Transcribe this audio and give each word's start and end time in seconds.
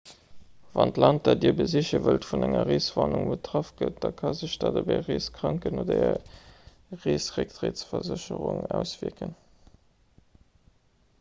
wann 0.77 0.91
d'land 0.93 1.19
dat 1.25 1.41
dir 1.41 1.51
besiche 1.57 1.97
wëllt 2.05 2.23
vun 2.29 2.45
enger 2.47 2.63
reeswarnung 2.69 3.27
betraff 3.33 3.69
gëtt 3.81 3.99
da 4.05 4.09
ka 4.21 4.31
sech 4.39 4.55
dat 4.63 4.79
op 4.81 4.89
är 4.95 5.05
reeskranken 5.09 5.81
oder 5.83 6.01
är 6.05 6.99
reesrécktrëttsversécherung 7.03 8.63
auswierken 8.79 9.37